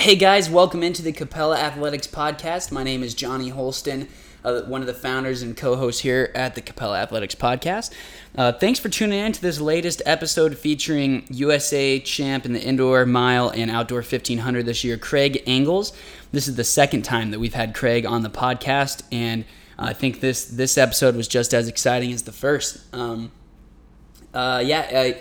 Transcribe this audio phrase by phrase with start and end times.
[0.00, 2.72] Hey guys, welcome into the Capella Athletics Podcast.
[2.72, 4.08] My name is Johnny Holston,
[4.42, 7.92] uh, one of the founders and co hosts here at the Capella Athletics Podcast.
[8.34, 13.04] Uh, thanks for tuning in to this latest episode featuring USA champ in the indoor
[13.04, 15.92] mile and outdoor 1500 this year, Craig Engels.
[16.32, 19.44] This is the second time that we've had Craig on the podcast, and
[19.78, 22.78] I think this this episode was just as exciting as the first.
[22.94, 23.32] Um,
[24.32, 25.20] uh, yeah, I,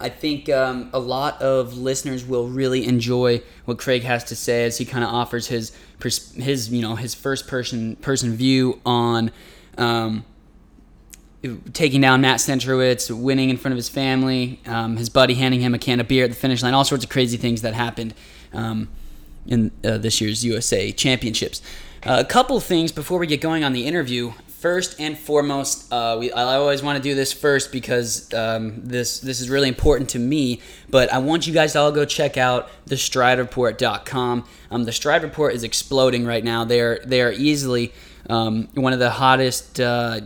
[0.00, 4.64] I think um, a lot of listeners will really enjoy what Craig has to say
[4.64, 5.72] as he kind of offers his
[6.36, 9.30] his you know his first person person view on
[9.78, 10.24] um,
[11.72, 15.74] taking down Matt Centrowitz, winning in front of his family, um, his buddy handing him
[15.74, 18.14] a can of beer at the finish line, all sorts of crazy things that happened
[18.52, 18.88] um,
[19.46, 21.60] in uh, this year's USA Championships.
[22.02, 24.32] Uh, a couple things before we get going on the interview
[24.64, 29.20] first and foremost, uh, we, I always want to do this first because um, this
[29.20, 30.62] this is really important to me.
[30.88, 34.46] But I want you guys to all go check out the StrideReport.com.
[34.70, 36.64] Um, the Stride Report is exploding right now.
[36.64, 37.92] They are they are easily
[38.30, 40.22] um, one of the hottest uh,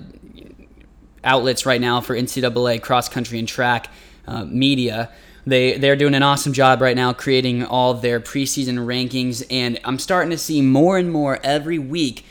[1.24, 3.90] outlets right now for NCAA cross country and track
[4.28, 5.10] uh, media.
[5.48, 9.98] They they're doing an awesome job right now creating all their preseason rankings, and I'm
[9.98, 12.24] starting to see more and more every week.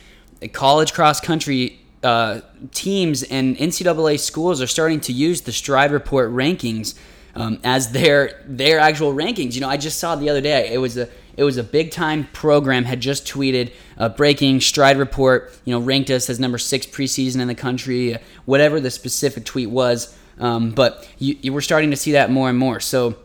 [0.53, 6.31] College cross country uh, teams and NCAA schools are starting to use the Stride Report
[6.31, 6.98] rankings
[7.36, 9.54] um, as their their actual rankings.
[9.54, 11.92] You know, I just saw the other day it was a it was a big
[11.92, 15.54] time program had just tweeted uh, breaking Stride Report.
[15.66, 19.45] You know, ranked us as number six preseason in the country, uh, whatever the specific
[19.45, 20.17] tweet was.
[20.39, 22.80] Um, but you, you were starting to see that more and more.
[22.80, 23.17] So.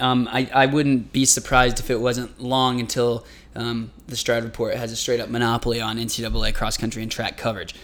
[0.00, 3.24] Um, I, I wouldn't be surprised if it wasn't long until
[3.56, 7.36] um, the Stride Report has a straight up monopoly on NCAA cross country and track
[7.36, 7.74] coverage.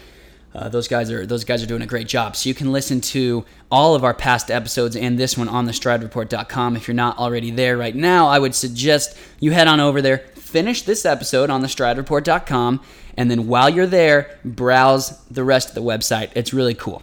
[0.55, 2.35] Uh, those guys are those guys are doing a great job.
[2.35, 5.71] So you can listen to all of our past episodes and this one on the
[5.71, 6.75] stridereport.com.
[6.75, 10.19] If you're not already there right now, I would suggest you head on over there,
[10.35, 12.81] finish this episode on the stridereport.com,
[13.17, 16.29] and then while you're there, browse the rest of the website.
[16.35, 17.01] It's really cool.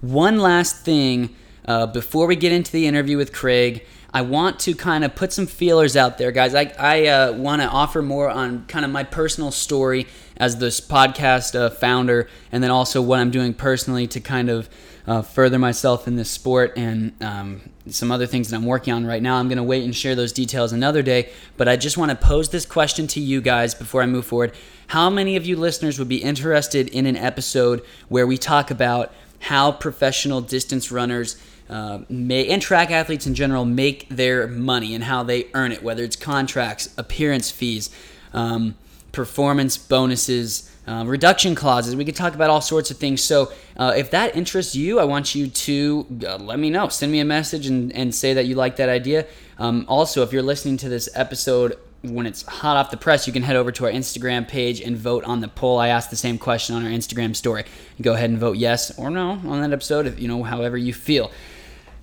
[0.00, 1.36] One last thing
[1.66, 3.86] uh, before we get into the interview with Craig.
[4.14, 6.54] I want to kind of put some feelers out there, guys.
[6.54, 10.06] I, I uh, want to offer more on kind of my personal story
[10.36, 14.68] as this podcast uh, founder, and then also what I'm doing personally to kind of
[15.06, 19.06] uh, further myself in this sport and um, some other things that I'm working on
[19.06, 19.36] right now.
[19.36, 22.16] I'm going to wait and share those details another day, but I just want to
[22.16, 24.52] pose this question to you guys before I move forward.
[24.88, 29.12] How many of you listeners would be interested in an episode where we talk about
[29.40, 31.36] how professional distance runners
[31.72, 35.82] uh, may, and track athletes in general make their money and how they earn it,
[35.82, 37.88] whether it's contracts, appearance fees,
[38.34, 38.74] um,
[39.10, 41.96] performance bonuses, um, reduction clauses.
[41.96, 43.24] We could talk about all sorts of things.
[43.24, 46.88] So, uh, if that interests you, I want you to uh, let me know.
[46.88, 49.26] Send me a message and, and say that you like that idea.
[49.58, 53.32] Um, also, if you're listening to this episode when it's hot off the press, you
[53.32, 55.78] can head over to our Instagram page and vote on the poll.
[55.78, 57.64] I asked the same question on our Instagram story.
[58.02, 60.92] Go ahead and vote yes or no on that episode, if, you know, however you
[60.92, 61.30] feel.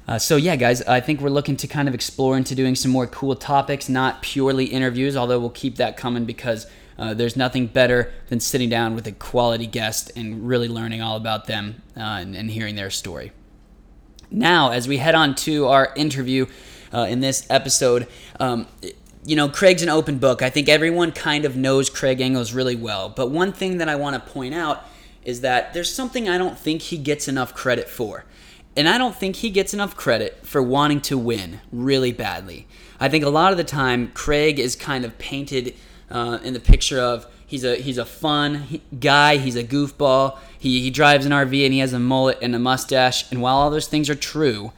[0.10, 2.90] Uh, so yeah, guys, I think we're looking to kind of explore into doing some
[2.90, 5.16] more cool topics, not purely interviews.
[5.16, 6.66] Although we'll keep that coming because
[6.98, 11.16] uh, there's nothing better than sitting down with a quality guest and really learning all
[11.16, 13.32] about them uh, and, and, hearing their story.
[14.32, 16.48] Now, as we head on to our interview
[16.92, 18.08] uh, in this episode,
[18.40, 18.66] um,
[19.24, 20.42] you know, Craig's an open book.
[20.42, 23.10] I think everyone kind of knows Craig Engels really well.
[23.10, 24.86] But one thing that I want to point out
[25.24, 28.26] is that there's something I don't think he gets enough credit for.
[28.80, 32.66] And I don't think he gets enough credit for wanting to win really badly.
[32.98, 35.76] I think a lot of the time Craig is kind of painted
[36.10, 40.38] uh, in the picture of he's a he's a fun guy, he's a goofball.
[40.58, 43.30] He he drives an RV and he has a mullet and a mustache.
[43.32, 44.72] And while all those things are true,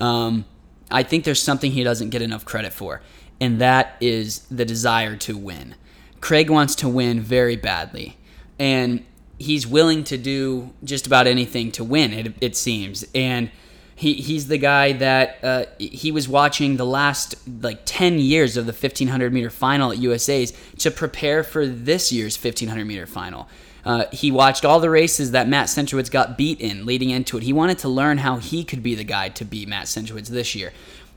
[0.00, 0.46] um,
[0.90, 3.02] I think there's something he doesn't get enough credit for,
[3.40, 5.76] and that is the desire to win.
[6.20, 8.16] Craig wants to win very badly,
[8.58, 9.04] and
[9.44, 12.12] he's willing to do just about anything to win.
[12.12, 13.50] It, it seems, and
[13.96, 18.66] he he's the guy that uh, he was watching the last like 10 years of
[18.66, 23.48] the 1500 meter final at USA's to prepare for this year's 1500 meter final.
[23.84, 27.42] Uh, he watched all the races that Matt Centrowitz got beat in leading into it.
[27.42, 30.54] He wanted to learn how he could be the guy to beat Matt Centrowitz this
[30.54, 30.72] year.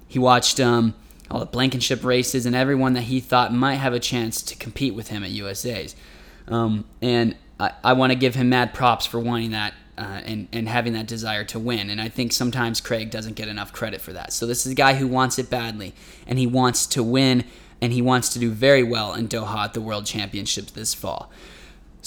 [0.07, 0.93] He watched um,
[1.31, 4.93] all the Blankenship races and everyone that he thought might have a chance to compete
[4.93, 5.95] with him at USA's.
[6.49, 10.47] Um, and I, I want to give him mad props for wanting that uh, and,
[10.51, 11.89] and having that desire to win.
[11.89, 14.31] And I think sometimes Craig doesn't get enough credit for that.
[14.31, 15.93] So this is a guy who wants it badly,
[16.27, 17.45] and he wants to win,
[17.81, 21.31] and he wants to do very well in Doha at the World Championships this fall.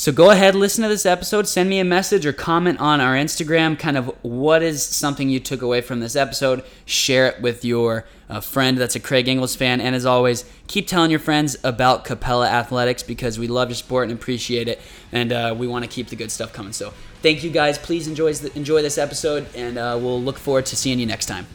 [0.00, 3.14] So go ahead, listen to this episode, send me a message or comment on our
[3.14, 6.64] Instagram, kind of what is something you took away from this episode.
[6.86, 9.78] Share it with your uh, friend that's a Craig Engels fan.
[9.78, 14.08] And as always, keep telling your friends about Capella Athletics because we love your sport
[14.08, 14.80] and appreciate it.
[15.12, 16.72] And uh, we want to keep the good stuff coming.
[16.72, 17.76] So thank you guys.
[17.76, 21.46] Please enjoy, enjoy this episode, and uh, we'll look forward to seeing you next time.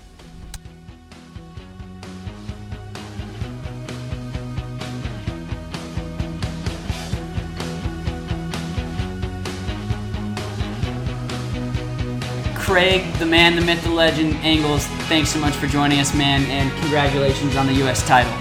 [12.75, 16.43] Craig, the man, the myth, the legend, Engels, thanks so much for joining us, man,
[16.47, 18.05] and congratulations on the U.S.
[18.05, 18.33] title.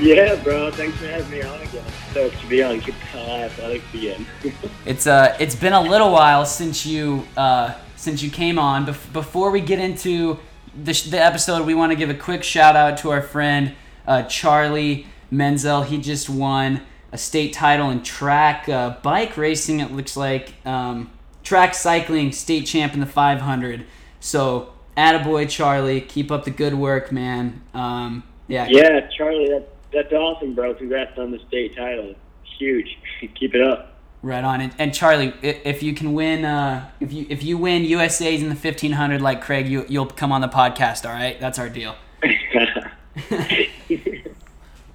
[0.00, 0.70] Yeah, bro.
[0.70, 1.84] Thanks for having me on again.
[2.14, 4.26] So to be on Athletics again.
[4.86, 8.86] it's uh, it's been a little while since you uh, since you came on.
[8.86, 10.38] Bef- before we get into
[10.82, 13.74] the, sh- the episode, we want to give a quick shout out to our friend
[14.06, 15.82] uh, Charlie Menzel.
[15.82, 16.80] He just won
[17.12, 19.80] a state title in track uh, bike racing.
[19.80, 20.54] It looks like.
[20.64, 21.10] Um,
[21.46, 23.86] track cycling state champ in the 500.
[24.18, 26.00] So, attaboy, Charlie.
[26.00, 27.62] Keep up the good work, man.
[27.72, 28.66] Um, yeah.
[28.68, 30.74] Yeah, Charlie, that, that's awesome, bro.
[30.74, 32.16] Congrats on the state title.
[32.58, 32.98] Huge.
[33.36, 33.92] Keep it up.
[34.22, 34.60] Right on.
[34.60, 38.48] And, and, Charlie, if you can win, uh, if you if you win USA's in
[38.48, 41.06] the 1500 like Craig, you you'll come on the podcast.
[41.06, 41.94] All right, that's our deal.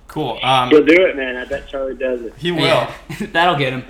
[0.07, 0.37] cool.
[0.43, 1.37] Um, He'll do it, man.
[1.37, 2.33] I bet Charlie does it.
[2.35, 2.61] He will.
[2.61, 2.93] Yeah.
[3.31, 3.85] That'll get him.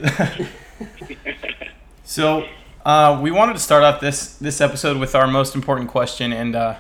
[2.12, 2.46] So
[2.84, 6.58] uh, we wanted to start off this this episode with our most important question, and
[6.58, 6.76] uh,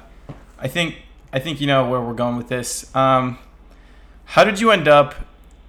[0.59, 2.93] I think I think you know where we're going with this.
[2.93, 3.39] Um,
[4.25, 5.15] how did you end up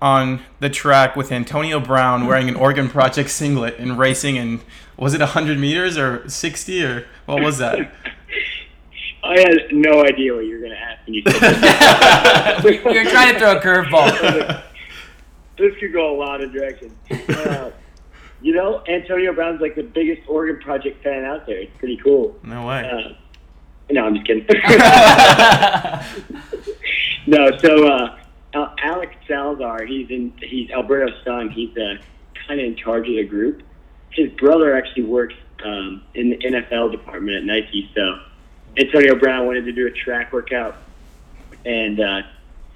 [0.01, 4.37] on the track with Antonio Brown wearing an Oregon Project singlet and racing?
[4.37, 4.63] And
[4.97, 7.79] was it 100 meters or 60 or what was that?
[9.23, 12.65] I had no idea what you were going to ask when you said that.
[12.65, 14.65] we were trying to throw a curveball.
[15.57, 16.95] this could go a lot of directions.
[17.29, 17.71] Uh,
[18.43, 21.59] you know, Antonio Brown's like the biggest Oregon Project fan out there.
[21.59, 22.37] It's pretty cool.
[22.43, 22.85] No way.
[22.85, 23.15] Uh,
[23.91, 24.47] no, I'm just kidding.
[27.27, 28.19] no, so uh,
[28.55, 31.51] Alex Salazar, he's in he's Alberto's son.
[31.51, 31.97] He's uh,
[32.47, 33.63] kind of in charge of the group.
[34.11, 35.35] His brother actually works
[35.65, 37.91] um, in the NFL department at Nike.
[37.95, 38.21] So
[38.77, 40.77] Antonio Brown wanted to do a track workout,
[41.65, 42.23] and uh,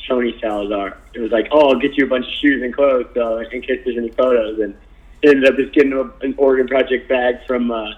[0.07, 3.07] Tony Salazar it was like, "Oh, I'll get you a bunch of shoes and clothes
[3.15, 4.77] so in case there's any photos." And
[5.23, 7.93] ended up just getting a, an Oregon Project bag from uh,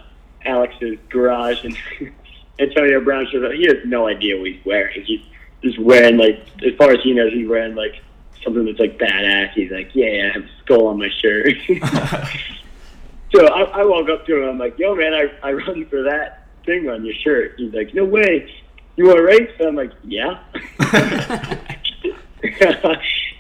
[0.45, 1.77] Alex's garage, and
[2.59, 3.53] Antonio Brown shows up.
[3.53, 5.03] He has no idea what he's wearing.
[5.03, 5.21] He's
[5.63, 8.03] just wearing like, as far as he knows, he's wearing like
[8.43, 9.53] something that's like badass.
[9.53, 11.55] He's like, yeah, I have a skull on my shirt.
[13.35, 14.49] so I, I walk up to him.
[14.49, 17.55] I'm like, yo, man, I I run for that thing on your shirt.
[17.59, 18.53] He's like, no way.
[18.97, 19.51] You want to race?
[19.61, 20.41] I'm like, yeah.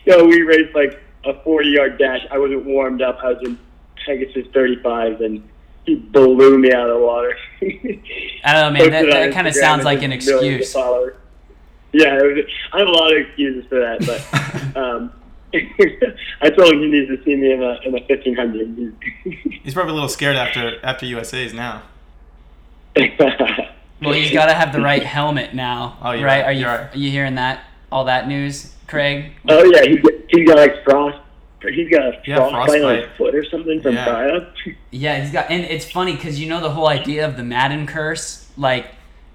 [0.06, 2.24] so we raced like a 40 yard dash.
[2.30, 3.18] I wasn't warmed up.
[3.22, 3.58] I was in
[4.08, 5.46] Pegasus 35, and
[5.84, 7.36] he blew me out of the water.
[8.42, 8.90] I don't know, man.
[8.90, 10.74] That, that kind of sounds like an excuse.
[11.92, 15.12] Yeah, was, I have a lot of excuses for that, but um,
[16.42, 18.96] I told him he needs to see me in a in a 1500.
[19.62, 21.82] he's probably a little scared after after USA's now.
[22.96, 26.24] well, he's got to have the right helmet now, oh, right?
[26.24, 26.44] right?
[26.44, 26.94] Are you right.
[26.94, 27.64] are you hearing that?
[27.90, 29.32] All that news, Craig?
[29.48, 31.18] Oh yeah, he he's got like frost
[31.62, 34.44] he's got a yeah, frostbite on his foot or something from yeah.
[34.90, 37.86] Yeah, he's got, and it's funny because you know the whole idea of the Madden
[37.86, 38.86] curse, like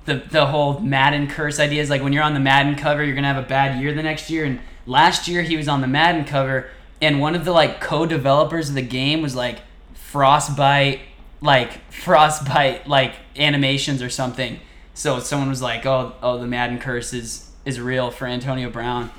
[0.05, 3.15] the the whole Madden curse idea is like when you're on the Madden cover, you're
[3.15, 4.45] gonna have a bad year the next year.
[4.45, 6.69] And last year he was on the Madden cover,
[7.01, 9.59] and one of the like co-developers of the game was like
[9.93, 11.01] frostbite,
[11.41, 14.59] like frostbite, like animations or something.
[14.93, 19.11] So someone was like, "Oh, oh, the Madden curse is is real for Antonio Brown."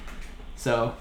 [0.57, 0.95] So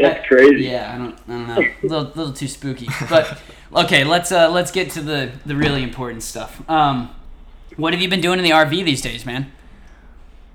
[0.00, 0.64] That's crazy.
[0.64, 1.60] Yeah, I don't, I don't know.
[1.60, 2.88] A little, little too spooky.
[3.08, 3.40] But
[3.84, 6.68] okay, let's uh, let's get to the the really important stuff.
[6.68, 7.14] Um,
[7.76, 9.52] what have you been doing in the RV these days, man?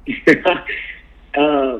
[0.27, 1.79] uh,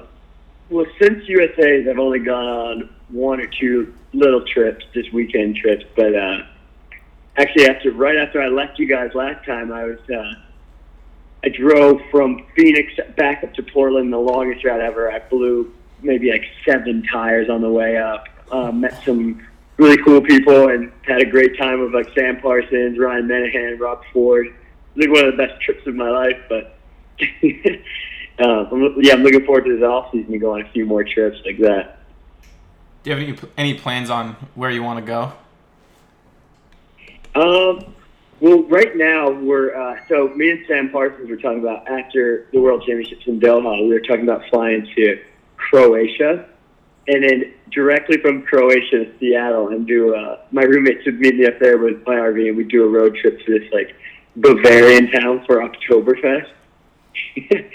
[0.70, 5.86] well, since USA's, I've only gone on one or two little trips, just weekend trips.
[5.96, 6.44] But uh,
[7.38, 10.34] actually, after right after I left you guys last time, I was uh,
[11.44, 15.12] I drove from Phoenix back up to Portland, the longest route ever.
[15.12, 18.28] I flew maybe like seven tires on the way up.
[18.52, 19.46] Um, met some
[19.78, 24.04] really cool people and had a great time with like Sam Parsons, Ryan Menahan, Rob
[24.12, 24.48] Ford.
[24.48, 26.38] I think one of the best trips of my life.
[26.50, 26.78] But
[27.20, 27.24] uh,
[28.72, 31.04] I'm, yeah, I'm looking forward to this off season to go on a few more
[31.04, 32.00] trips like that.
[33.04, 35.34] Do you have any any plans on where you want to go?
[37.40, 37.94] Um.
[38.40, 42.60] Well, right now we're uh, so me and Sam Parsons were talking about after the
[42.60, 43.82] World Championships in Doha.
[43.82, 45.24] We were talking about flying to
[45.58, 46.48] Croatia
[47.08, 50.16] and then directly from Croatia to Seattle and do.
[50.16, 53.16] Uh, my roommate took me up there with my RV, and we do a road
[53.16, 53.96] trip to this like
[54.36, 56.50] Bavarian town for Oktoberfest.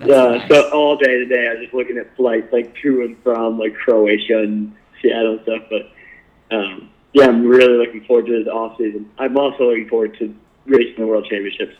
[0.00, 0.48] Uh, nice.
[0.48, 3.74] So all day today, I was just looking at flights like to and from like
[3.74, 5.62] Croatia and Seattle and stuff.
[5.68, 9.10] But um, yeah, I'm really looking forward to this off season.
[9.18, 11.76] I'm also looking forward to racing the World Championships.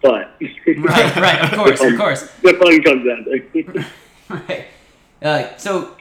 [0.00, 0.40] But
[0.78, 2.30] right, right, of course, of course.
[2.40, 3.24] the fun comes out
[3.74, 3.86] there.
[4.30, 4.66] Right.
[5.22, 5.96] Uh, so,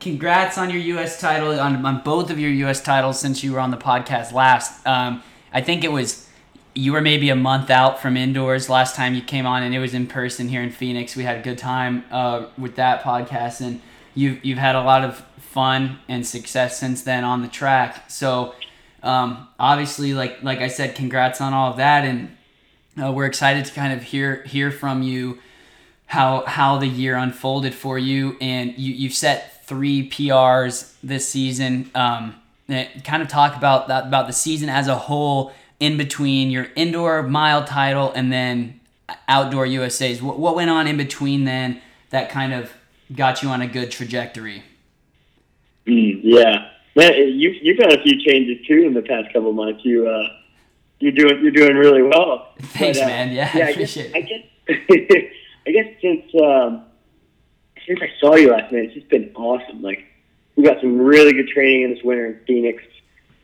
[0.00, 1.20] congrats on your U.S.
[1.20, 2.80] title, on, on both of your U.S.
[2.80, 4.86] titles since you were on the podcast last.
[4.86, 6.26] Um, I think it was
[6.76, 9.78] you were maybe a month out from indoors last time you came on, and it
[9.78, 11.16] was in person here in Phoenix.
[11.16, 13.80] We had a good time uh, with that podcast, and
[14.14, 18.10] you've you've had a lot of fun and success since then on the track.
[18.10, 18.54] So,
[19.02, 22.36] um, obviously, like like I said, congrats on all of that, and
[23.02, 25.38] uh, we're excited to kind of hear hear from you
[26.06, 31.90] how how the year unfolded for you, and you you've set three PRs this season.
[31.94, 32.36] Um,
[33.04, 37.22] kind of talk about that about the season as a whole in between your indoor
[37.22, 38.80] mile title and then
[39.28, 40.22] outdoor USA's.
[40.22, 42.72] What, what went on in between then that kind of
[43.14, 44.62] got you on a good trajectory?
[45.86, 49.84] Mm, yeah, man, you you've had a few changes too in the past couple months.
[49.84, 50.28] You uh,
[50.98, 52.52] you're doing you're doing really well.
[52.60, 53.32] Thanks, But, uh, man.
[53.32, 54.42] Yeah, I I guess, appreciate I guess
[55.66, 56.84] I guess since um,
[57.86, 59.82] since I saw you last night, it's just been awesome.
[59.82, 60.04] Like
[60.56, 62.82] we got some really good training in this winter in Phoenix.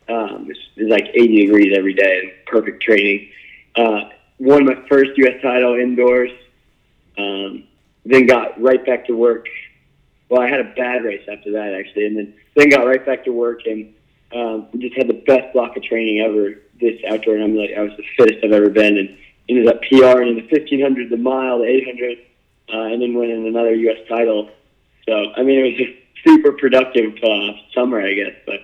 [0.08, 3.30] Um, it's, it's like 80 degrees every day and perfect training.
[3.76, 5.40] Uh, won my first U.S.
[5.42, 6.30] title indoors.
[7.16, 7.64] Um,
[8.04, 9.46] then got right back to work.
[10.28, 13.24] Well, I had a bad race after that actually, and then then got right back
[13.24, 13.94] to work and
[14.34, 17.34] um, just had the best block of training ever this outdoor.
[17.34, 19.16] And I'm like, I was the fittest I've ever been, and
[19.56, 22.18] ended up PR in the 1500, the mile, the 800,
[22.72, 23.98] uh, and then winning another U.S.
[24.08, 24.50] title.
[25.06, 28.34] So I mean, it was a super productive uh, summer, I guess.
[28.46, 28.60] But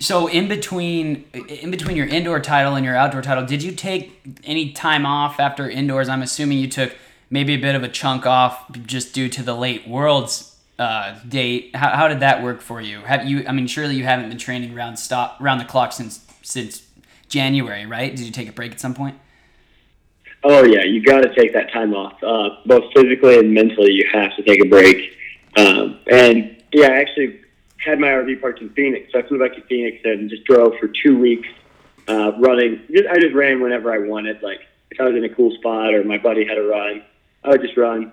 [0.00, 4.38] So in between in between your indoor title and your outdoor title, did you take
[4.44, 6.08] any time off after indoors?
[6.08, 6.96] I'm assuming you took
[7.30, 11.74] maybe a bit of a chunk off just due to the late worlds uh, date.
[11.74, 13.00] How, how did that work for you?
[13.00, 13.44] Have you?
[13.46, 16.83] I mean, surely you haven't been training round stop round the clock since since
[17.28, 18.14] January, right?
[18.14, 19.18] Did you take a break at some point?
[20.44, 23.92] oh yeah, you got to take that time off, uh, both physically and mentally.
[23.92, 25.16] You have to take a break.
[25.56, 27.40] Um, and yeah, I actually
[27.78, 30.74] had my RV parked in Phoenix, so I flew back to Phoenix and just drove
[30.78, 31.48] for two weeks,
[32.08, 32.82] uh, running.
[32.90, 34.42] Just, I just ran whenever I wanted.
[34.42, 37.02] Like if I was in a cool spot or my buddy had a run,
[37.42, 38.12] I would just run.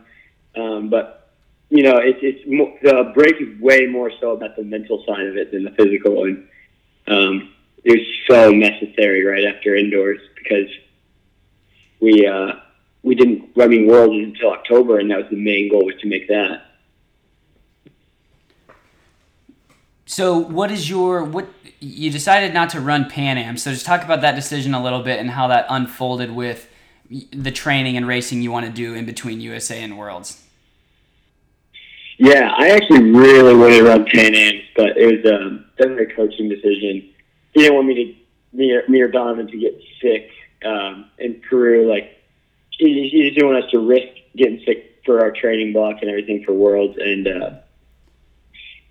[0.55, 1.29] Um, but
[1.69, 5.25] you know, it's it's mo- the break is way more so about the mental side
[5.25, 6.47] of it than the physical, and
[7.07, 7.53] um,
[7.83, 10.67] it was so necessary right after indoors because
[11.99, 12.53] we uh,
[13.03, 13.51] we didn't.
[13.59, 16.65] I mean, World until October, and that was the main goal was to make that.
[20.05, 21.47] So what is your what
[21.79, 23.57] you decided not to run Pan Am?
[23.57, 26.67] So just talk about that decision a little bit and how that unfolded with
[27.31, 30.43] the training and racing you want to do in between USA and Worlds.
[32.17, 36.15] Yeah, I actually really wanted to run Pan Am, but it was um, definitely a
[36.15, 37.09] coaching decision.
[37.53, 40.29] He didn't want me to me or, me or Donovan to get sick
[40.65, 41.89] um, in Peru.
[41.89, 42.17] Like
[42.71, 46.09] he, he just didn't want us to risk getting sick for our training block and
[46.09, 46.97] everything for Worlds.
[46.97, 47.51] And uh,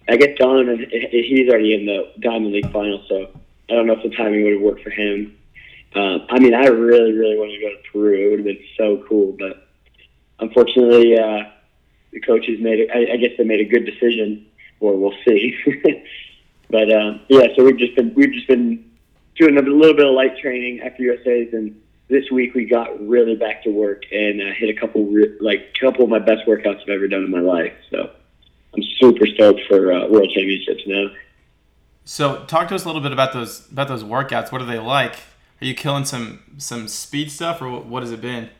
[0.08, 3.30] I guess Donovan he's already in the Diamond League final, so
[3.68, 5.36] I don't know if the timing would have worked for him.
[5.94, 8.26] Um, I mean, I really, really wanted to go to Peru.
[8.26, 9.68] It would have been so cool, but
[10.38, 11.50] unfortunately, uh,
[12.12, 12.90] the coaches made it.
[12.90, 14.46] I, I guess they made a good decision,
[14.78, 15.56] or we'll see.
[16.70, 18.84] but um, yeah, so we've just been we've just been
[19.36, 23.36] doing a little bit of light training after USA's, and this week we got really
[23.36, 26.82] back to work and uh, hit a couple re- like couple of my best workouts
[26.82, 27.72] I've ever done in my life.
[27.90, 28.10] So
[28.74, 31.06] I'm super stoked for uh, World Championships now.
[32.04, 34.50] So, talk to us a little bit about those about those workouts.
[34.50, 35.14] What are they like?
[35.60, 38.50] Are you killing some some speed stuff, or what, what has it been?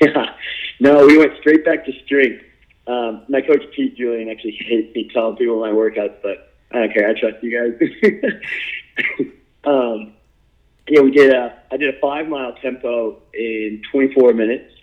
[0.80, 2.44] no, we went straight back to strength.
[2.86, 6.92] Um, my coach Pete Julian actually hates me telling people my workouts, but I don't
[6.94, 7.08] care.
[7.08, 9.22] I trust you guys.
[9.64, 10.12] um,
[10.88, 11.58] yeah, we did a.
[11.70, 14.74] I did a five mile tempo in 24 minutes.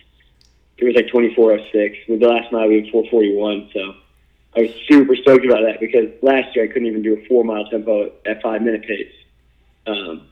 [0.78, 2.08] It was like 24:06.
[2.08, 3.72] With the last mile, we did 4:41.
[3.72, 3.94] So
[4.56, 7.44] I was super stoked about that because last year I couldn't even do a four
[7.44, 9.12] mile tempo at five minute pace.
[9.86, 10.28] Um,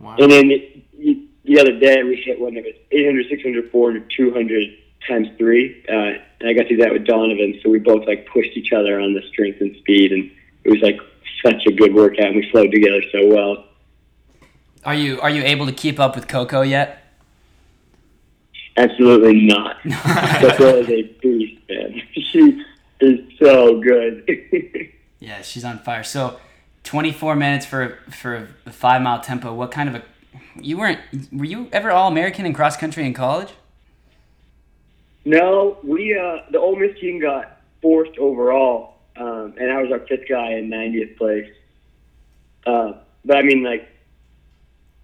[0.00, 0.16] Wow.
[0.18, 4.78] and then it, the other day we hit one that was 800, 600, 400, 200
[5.06, 5.84] times three.
[5.88, 7.60] Uh, and I got to do that with Donovan.
[7.62, 10.12] So we both like pushed each other on the strength and speed.
[10.12, 10.30] And
[10.64, 10.98] it was like
[11.44, 12.26] such a good workout.
[12.26, 13.64] And we flowed together so well.
[14.84, 17.00] Are you are you able to keep up with Coco yet?
[18.76, 19.76] Absolutely not.
[19.84, 22.02] that girl is a beast, man.
[22.30, 22.64] She
[23.00, 24.28] is so good.
[25.18, 26.04] yeah, she's on fire.
[26.04, 26.38] So,
[26.84, 29.52] 24 minutes for for a five mile tempo.
[29.52, 30.02] What kind of a
[30.60, 31.00] you weren't
[31.32, 33.48] were you ever all American in cross country in college?
[35.24, 40.00] No, we uh the Ole Miss team got fourth overall, um, and I was our
[40.00, 41.50] fifth guy in 90th place.
[42.66, 42.92] Uh,
[43.24, 43.86] but I mean, like,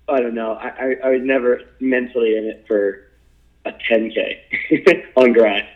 [0.08, 0.52] I don't know.
[0.52, 3.08] I, I, I was never mentally in it for
[3.66, 5.68] a 10k on grass.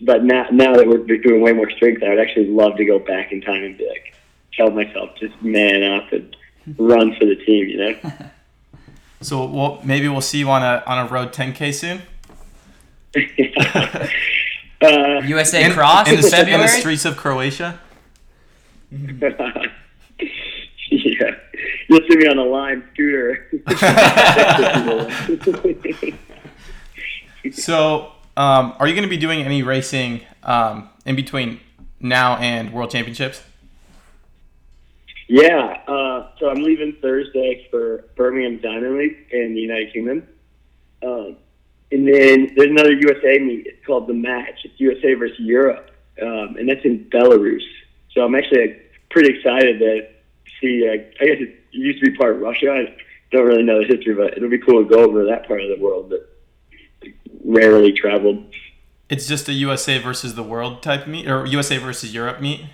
[0.00, 2.98] But now, now that we're doing way more strength, I would actually love to go
[2.98, 4.14] back in time and be like,
[4.54, 6.34] tell myself just man up and
[6.78, 7.68] run for the team.
[7.68, 8.12] You know.
[9.22, 12.00] So we'll, maybe we'll see you on a on a road 10k soon.
[14.82, 17.78] uh, USA in, Cross in in, the, in the streets of Croatia.
[18.90, 19.66] yeah,
[21.88, 23.48] you'll see me on a lime scooter.
[27.52, 31.60] So, um, are you going to be doing any racing um, in between
[31.98, 33.42] now and World Championships?
[35.28, 40.26] Yeah, uh, so I'm leaving Thursday for Birmingham Diamond League in the United Kingdom.
[41.02, 41.36] Um,
[41.92, 43.66] and then there's another USA meet.
[43.66, 44.60] It's called The Match.
[44.64, 45.90] It's USA versus Europe.
[46.22, 47.64] Um, and that's in Belarus.
[48.12, 50.08] So I'm actually like, pretty excited to
[50.60, 50.86] see.
[50.88, 50.92] Uh,
[51.22, 52.72] I guess it used to be part of Russia.
[52.72, 52.96] I
[53.32, 55.68] don't really know the history, but it'll be cool to go over that part of
[55.68, 56.26] the world that
[57.44, 58.44] rarely traveled.
[59.08, 62.66] It's just a USA versus the world type meet, or USA versus Europe meet.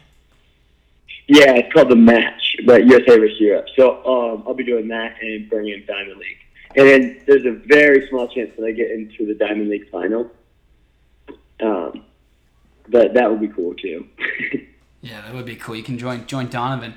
[1.29, 3.67] Yeah, it's called the match, but USA versus Europe.
[3.77, 6.39] So um, I'll be doing that in Birmingham Diamond League,
[6.77, 10.31] and then there's a very small chance that I get into the Diamond League final.
[11.61, 12.05] Um,
[12.89, 14.07] but that would be cool too.
[15.03, 15.77] Yeah, that would be cool.
[15.77, 16.95] You can join join Donovan.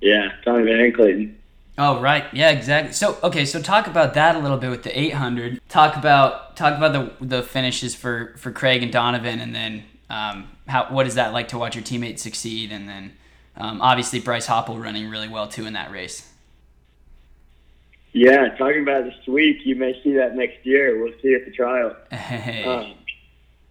[0.00, 1.36] yeah, Donovan and Clayton.
[1.76, 2.92] Oh right, yeah, exactly.
[2.92, 5.60] So okay, so talk about that a little bit with the 800.
[5.68, 10.48] Talk about talk about the the finishes for for Craig and Donovan, and then um,
[10.68, 13.12] how what is that like to watch your teammates succeed, and then
[13.56, 16.32] um, obviously Bryce Hoppel running really well too in that race.
[18.12, 21.02] Yeah, talking about this week, you may see that next year.
[21.02, 21.94] We'll see at the trial.
[22.10, 22.64] Hey.
[22.64, 22.94] Um,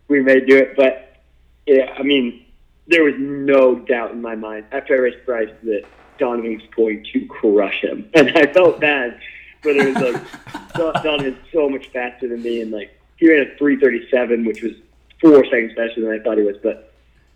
[0.07, 1.17] we may do it, but
[1.65, 2.45] yeah, I mean,
[2.87, 5.83] there was no doubt in my mind after I raced Bryce that
[6.17, 9.19] Donovan was going to crush him, and I felt bad,
[9.63, 13.47] but it was like Don- Donovan's so much faster than me, and like he ran
[13.47, 14.73] a three thirty seven, which was
[15.19, 16.57] four seconds faster than I thought he was.
[16.63, 16.93] But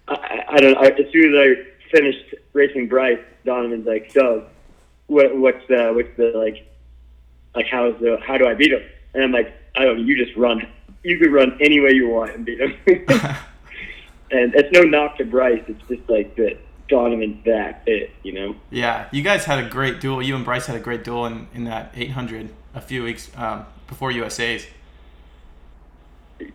[0.07, 0.77] I, I, don't.
[0.77, 4.45] I, as soon as I finished racing Bryce, Donovan's like, "So,
[5.07, 6.70] what, what's the what's the like
[7.55, 8.83] like how's the how do I beat him?"
[9.13, 10.05] And I'm like, "I don't.
[10.05, 10.67] You just run.
[11.03, 12.75] You could run any way you want and beat him."
[14.31, 15.63] and it's no knock to Bryce.
[15.67, 18.55] It's just like that Donovan's that fit, you know.
[18.69, 20.21] Yeah, you guys had a great duel.
[20.21, 23.65] You and Bryce had a great duel in, in that 800 a few weeks um,
[23.87, 24.67] before USA's.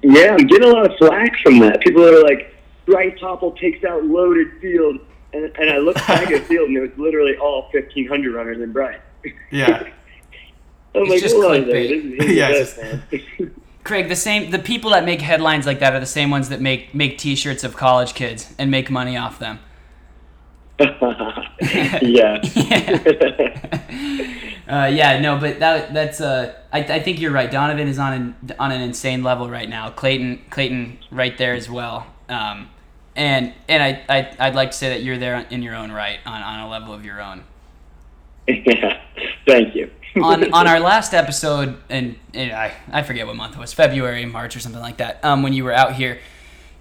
[0.02, 1.80] Yeah, I'm getting a lot of flack from that.
[1.80, 2.54] People are like,
[2.86, 4.98] Bryce Hoppel takes out loaded field,
[5.32, 8.60] and and I looked back at the field and it was literally all 1500 runners
[8.60, 9.00] in Bryce.
[9.50, 9.88] Yeah.
[10.96, 11.88] I'm It's like, just hold on a clickbait.
[11.88, 13.04] second, Yeah, yeah, it's man.
[13.84, 16.60] Craig, the same the people that make headlines like that are the same ones that
[16.60, 19.60] make make T-shirts of college kids and make money off them.
[20.80, 22.42] yeah.
[24.68, 27.50] Uh, yeah, no, but that that's uh, I, I think you're right.
[27.50, 29.90] Donovan is on an on an insane level right now.
[29.90, 32.08] Clayton Clayton right there as well.
[32.28, 32.68] Um,
[33.14, 36.18] and and I, I I'd like to say that you're there in your own right
[36.26, 37.44] on, on a level of your own.
[38.48, 39.00] yeah.
[39.46, 39.90] Thank you.
[40.22, 44.24] On on our last episode, and, and I I forget what month it was, February,
[44.26, 45.24] March, or something like that.
[45.24, 46.18] Um, when you were out here,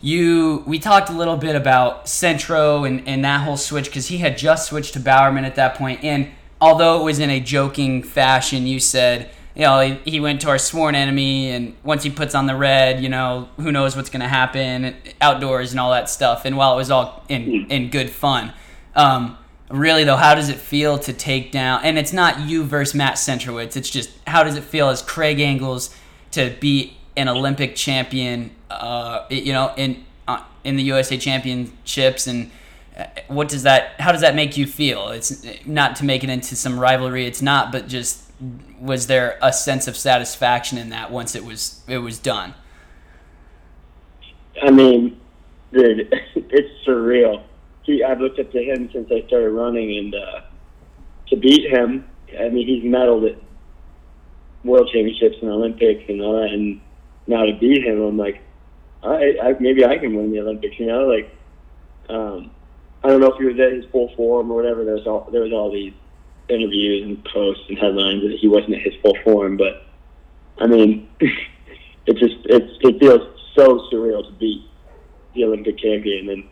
[0.02, 4.18] you we talked a little bit about Centro and and that whole switch because he
[4.18, 8.04] had just switched to Bowerman at that point, and although it was in a joking
[8.04, 9.30] fashion, you said.
[9.58, 12.58] You know, he, he went to our sworn enemy, and once he puts on the
[12.58, 16.44] red, you know, who knows what's going to happen outdoors and all that stuff.
[16.44, 18.52] And while it was all in, in good fun,
[18.98, 19.38] um,
[19.70, 23.16] really though how does it feel to take down and it's not you versus matt
[23.16, 25.96] centrowitz it's just how does it feel as craig engels
[26.32, 32.52] to be an olympic champion uh, you know in uh, in the usa championships and
[32.98, 36.30] uh, what does that how does that make you feel it's not to make it
[36.30, 38.22] into some rivalry it's not but just
[38.80, 42.54] was there a sense of satisfaction in that once it was it was done
[44.62, 45.20] I mean,
[45.74, 47.44] dude, it's surreal.
[47.86, 50.42] He, I've looked up to him since I started running, and uh,
[51.30, 52.06] to beat him,
[52.40, 53.38] I mean, he's medaled at
[54.64, 56.82] World Championships and Olympics and all that, and
[57.28, 58.42] now to beat him, I'm like,
[59.04, 60.80] right, I, maybe I can win the Olympics.
[60.80, 61.36] You know, like,
[62.10, 62.52] um,
[63.04, 64.84] I don't know if he was at his full form or whatever.
[64.84, 65.94] There was all there was all these
[66.50, 69.86] interviews and posts and headlines that he wasn't at his full form, but
[70.60, 73.22] I mean, it just it's it feels
[73.56, 74.64] so surreal to beat
[75.34, 76.44] the Olympic champion, and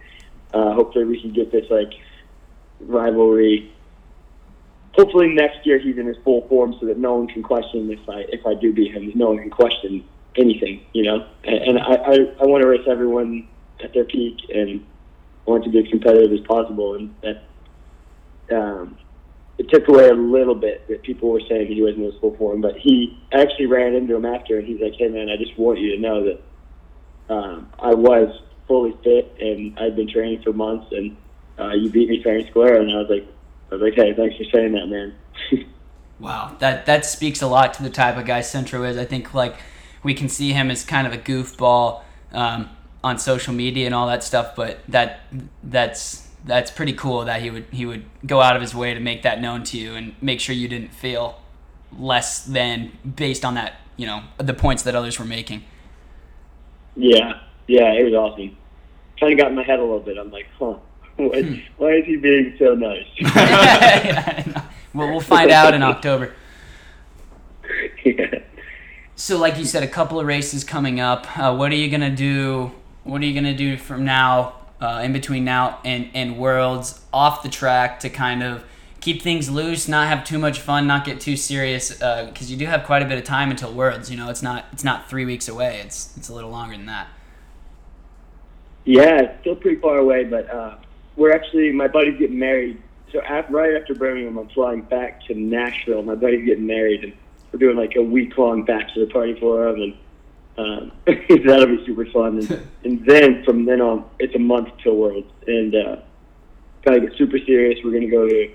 [0.53, 1.93] uh, hopefully we can get this like
[2.79, 3.71] rivalry.
[4.93, 8.07] Hopefully next year he's in his full form, so that no one can question if
[8.07, 9.11] I if I do beat him.
[9.15, 11.27] No one can question anything, you know.
[11.43, 13.47] And, and I, I I want to race everyone
[13.83, 14.85] at their peak, and
[15.47, 18.97] I want to be as competitive as possible, and that um,
[19.57, 22.37] it took away a little bit that people were saying he wasn't in his full
[22.37, 22.61] form.
[22.61, 25.79] But he actually ran into him after, and he's like, "Hey man, I just want
[25.79, 28.29] you to know that um, I was
[28.67, 31.15] fully fit, and I'd been training for months, and
[31.59, 33.27] uh, you beat me fair and square." And I was like,
[33.71, 35.15] "I was like, hey, thanks for saying that, man."
[36.19, 38.97] wow, that that speaks a lot to the type of guy Centro is.
[38.97, 39.55] I think like
[40.03, 42.69] we can see him as kind of a goofball um,
[43.03, 45.21] on social media and all that stuff, but that
[45.63, 48.99] that's that's pretty cool that he would he would go out of his way to
[48.99, 51.39] make that known to you and make sure you didn't feel
[51.97, 55.63] less than based on that you know the points that others were making.
[56.95, 58.55] Yeah, yeah, it was awesome.
[59.19, 60.17] Kind of got in my head a little bit.
[60.17, 60.75] I'm like, huh,
[61.15, 61.55] why, hmm.
[61.77, 63.05] why is he being so nice?
[64.93, 66.33] well, we'll find out in October.
[68.03, 68.39] Yeah.
[69.15, 71.39] So, like you said, a couple of races coming up.
[71.39, 72.71] Uh, what are you gonna do?
[73.03, 77.41] What are you gonna do from now, uh, in between now and and Worlds, off
[77.41, 78.65] the track to kind of
[78.99, 82.57] keep things loose, not have too much fun, not get too serious, because uh, you
[82.57, 84.09] do have quite a bit of time until Worlds.
[84.09, 85.81] You know, it's not it's not three weeks away.
[85.83, 87.07] It's it's a little longer than that.
[88.85, 90.77] Yeah, it's still pretty far away, but uh,
[91.15, 92.81] we're actually my buddy's getting married.
[93.11, 96.01] So after, right after Birmingham, I'm flying back to Nashville.
[96.01, 97.13] My buddy's getting married, and
[97.51, 99.93] we're doing like a week long bachelor party for him, and
[100.57, 102.39] um, that'll be super fun.
[102.39, 105.95] And, and then from then on, it's a month till Worlds, and uh,
[106.83, 107.79] gotta get super serious.
[107.83, 108.51] We're gonna go to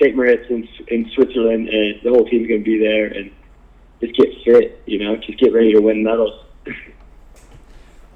[0.00, 0.14] St.
[0.14, 3.30] Moritz in, in Switzerland, and the whole team's gonna be there, and
[4.00, 4.82] just get fit.
[4.86, 6.44] You know, just get ready to win medals.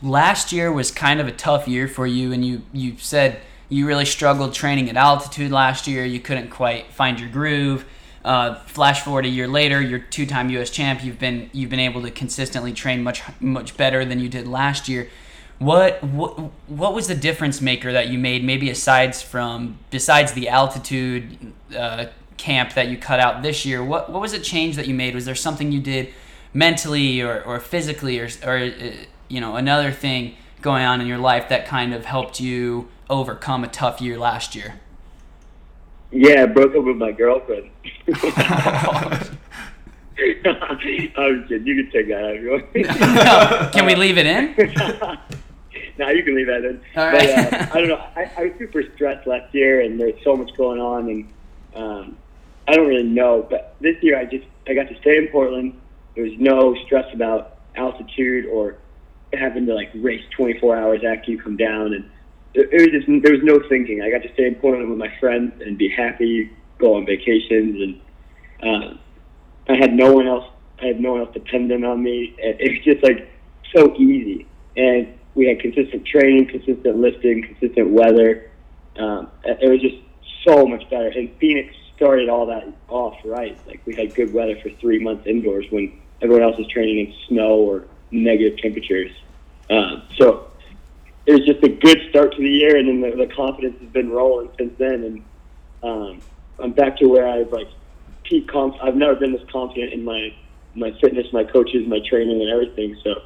[0.03, 3.87] Last year was kind of a tough year for you, and you you said you
[3.87, 6.05] really struggled training at altitude last year.
[6.05, 7.85] You couldn't quite find your groove.
[8.25, 10.71] Uh, flash forward a year later, you're two-time U.S.
[10.71, 11.05] champ.
[11.05, 14.89] You've been you've been able to consistently train much much better than you did last
[14.89, 15.09] year.
[15.59, 18.45] What what what was the difference maker that you made?
[18.45, 22.07] Maybe aside from besides the altitude uh,
[22.37, 25.15] camp that you cut out this year, what what was a change that you made?
[25.15, 26.13] Was there something you did
[26.53, 28.91] mentally or, or physically or or uh,
[29.29, 33.65] you know another thing going on in your life that kind of helped you overcome
[33.65, 34.81] a tough year last year?
[36.11, 37.71] Yeah, I broke up with my girlfriend.
[40.19, 41.67] I was kidding.
[41.67, 43.73] You can take that out if you want.
[43.73, 44.55] Can we leave it in?
[45.99, 46.81] no, you can leave that in.
[46.97, 47.51] All right.
[47.51, 48.05] But, uh, I don't know.
[48.17, 51.29] I, I was super stressed last year, and there's so much going on, and
[51.75, 52.17] um,
[52.67, 53.47] I don't really know.
[53.49, 55.79] But this year, I just I got to stay in Portland.
[56.15, 58.77] There was no stress about altitude or
[59.33, 62.11] having to like race 24 hours after you come down, and
[62.55, 64.03] it was just there was no thinking.
[64.03, 67.81] I got to stay in Portland with my friends and be happy, go on vacations,
[67.83, 68.01] and
[68.63, 68.97] uh,
[69.69, 70.45] I had no one else.
[70.81, 72.35] I had no one else dependent on me.
[72.39, 73.31] It was just like
[73.75, 78.51] so easy, and we had consistent training, consistent lifting, consistent weather.
[78.99, 79.97] Um, it was just
[80.47, 81.09] so much better.
[81.09, 83.59] And Phoenix started all that off right.
[83.67, 87.15] Like we had good weather for three months indoors when everyone else was training in
[87.29, 89.13] snow or negative temperatures.
[89.71, 90.51] Uh, so
[91.27, 93.91] it was just a good start to the year, and then the, the confidence has
[93.91, 95.05] been rolling since then.
[95.05, 95.25] And
[95.83, 96.21] um,
[96.59, 97.69] I'm back to where I've like
[98.25, 98.75] peak conf.
[98.83, 100.35] I've never been this confident in my
[100.75, 102.97] my fitness, my coaches, my training, and everything.
[103.03, 103.23] So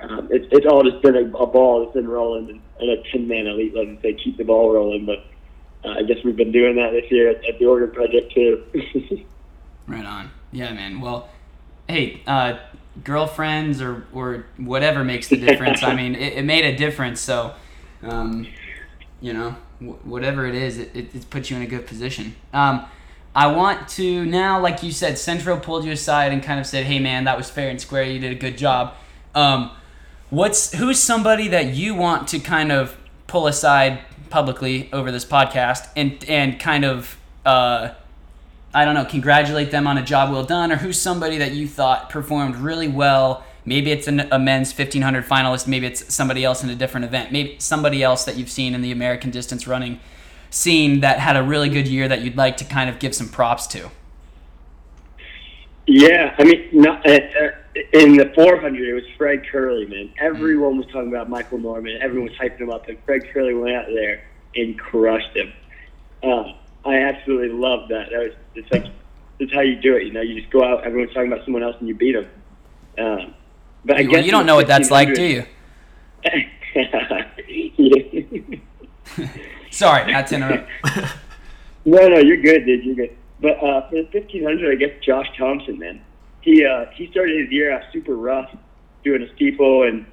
[0.00, 3.02] um, it's it's all just been a, a ball that's been rolling, and, and a
[3.10, 5.06] ten man elite, like say, keep the ball rolling.
[5.06, 5.24] But
[5.84, 8.64] uh, I guess we've been doing that this year at, at the Oregon Project too.
[9.86, 10.30] right on.
[10.50, 11.00] Yeah, man.
[11.00, 11.28] Well,
[11.88, 12.58] hey, uh,
[13.04, 15.82] girlfriends or or whatever makes the difference.
[15.82, 17.20] I mean, it, it, made a difference.
[17.20, 17.54] So,
[18.02, 18.46] um,
[19.20, 22.34] you know, w- whatever it is, it, it, puts you in a good position.
[22.52, 22.86] Um,
[23.34, 26.86] I want to now, like you said, Centro pulled you aside and kind of said,
[26.86, 28.02] "Hey, man, that was fair and square.
[28.02, 28.94] You did a good job."
[29.34, 29.70] Um,
[30.30, 35.88] what's who's somebody that you want to kind of pull aside publicly over this podcast
[35.96, 37.90] and and kind of uh,
[38.74, 41.66] I don't know, congratulate them on a job well done, or who's somebody that you
[41.66, 43.44] thought performed really well.
[43.64, 47.32] Maybe it's an, a men's 1500 finalist, maybe it's somebody else in a different event,
[47.32, 50.00] maybe somebody else that you've seen in the American distance running
[50.50, 53.28] scene that had a really good year that you'd like to kind of give some
[53.28, 53.90] props to.
[55.86, 57.50] Yeah, I mean, uh, uh
[57.92, 60.12] in the 400, it was Fred Kerley, man.
[60.20, 61.98] Everyone was talking about Michael Norman.
[62.02, 64.24] Everyone was hyping him up, and Fred Kerley went out there
[64.56, 65.52] and crushed him.
[66.22, 66.52] Uh,
[66.88, 68.10] I absolutely love that.
[68.10, 68.86] That was it's like
[69.38, 70.04] it's how you do it.
[70.06, 70.84] You know, you just go out.
[70.84, 72.28] Everyone's talking about someone else, and you beat them.
[72.98, 73.34] Um,
[73.84, 75.44] but I Well, guess you don't know what that's like, do you?
[79.70, 80.68] Sorry, not to interrupt.
[81.84, 82.84] No, no, you're good, dude.
[82.84, 83.16] You're good.
[83.40, 86.02] But uh, for the 1500, I guess Josh Thompson, man,
[86.42, 88.50] he uh, he started his year out super rough,
[89.04, 90.04] doing a steeple, and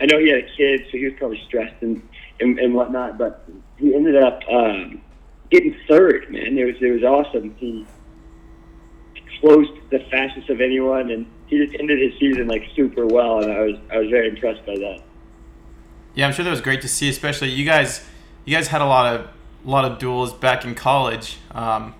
[0.00, 2.02] I know he had a kid, so he was probably stressed and
[2.40, 3.16] and, and whatnot.
[3.16, 3.44] But
[3.76, 5.00] he ended up um,
[5.50, 6.56] getting third, man.
[6.56, 7.54] It was it was awesome.
[7.58, 7.86] He
[9.40, 13.52] closed the fastest of anyone, and he just ended his season like super well, and
[13.52, 15.00] I was I was very impressed by that.
[16.14, 17.08] Yeah, I'm sure that was great to see.
[17.08, 18.06] Especially you guys,
[18.44, 19.28] you guys had a lot of
[19.64, 21.94] a lot of duels back in college, um,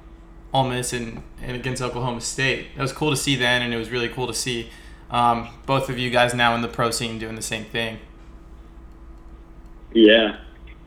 [0.52, 2.68] Ole Miss and, and against Oklahoma State.
[2.76, 4.70] It was cool to see then, and it was really cool to see
[5.10, 7.98] um, both of you guys now in the pro scene doing the same thing.
[9.92, 10.38] Yeah,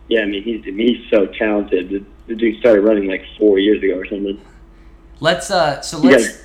[0.07, 0.21] yeah.
[0.21, 2.05] I mean, he's to me he's so talented.
[2.27, 4.39] The, the dude started running like four years ago or something.
[5.19, 5.81] Let's uh.
[5.81, 6.27] So let's.
[6.27, 6.39] guys-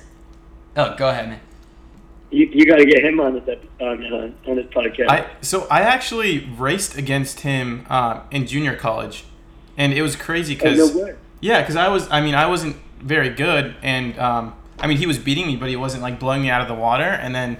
[0.75, 1.39] Oh, go ahead, man.
[2.31, 5.09] You, you got to get him on this on uh, on this podcast.
[5.09, 9.25] I so I actually raced against him uh, in junior college,
[9.75, 12.75] and it was crazy oh, because no yeah, because I was I mean I wasn't
[12.99, 16.43] very good, and um, I mean he was beating me, but he wasn't like blowing
[16.43, 17.57] me out of the water, and then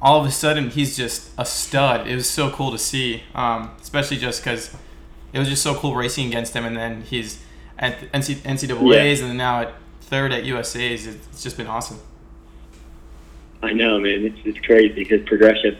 [0.00, 2.08] all of a sudden he's just a stud.
[2.08, 4.74] It was so cool to see, um, especially just because
[5.32, 7.42] it was just so cool racing against him, and then he's
[7.78, 11.06] at the NC, NCAA's, and then now at third at USA's.
[11.06, 11.98] It's it's just been awesome.
[13.62, 14.24] I know, man.
[14.26, 15.78] It's it's crazy his progression.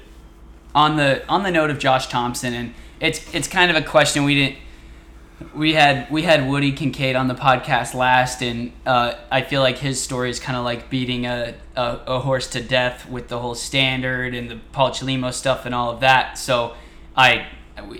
[0.74, 4.24] on the on the note of Josh Thompson, and it's it's kind of a question
[4.24, 4.58] we didn't.
[5.54, 9.78] We had we had Woody Kincaid on the podcast last, and uh, I feel like
[9.78, 13.40] his story is kind of like beating a, a, a horse to death with the
[13.40, 16.38] whole standard and the Paul Chelimo stuff and all of that.
[16.38, 16.74] So
[17.16, 17.48] I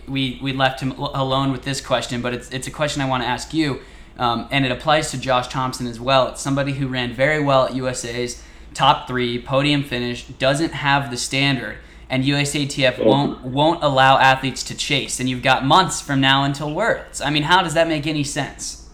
[0.08, 3.22] we, we left him alone with this question, but it's it's a question I want
[3.22, 3.80] to ask you,
[4.18, 6.28] um, and it applies to Josh Thompson as well.
[6.28, 8.42] It's somebody who ran very well at USA's
[8.74, 11.78] top three podium finish, doesn't have the standard
[12.12, 16.72] and USATF won't won't allow athletes to chase, and you've got months from now until
[16.72, 17.22] Worlds.
[17.22, 18.90] I mean, how does that make any sense?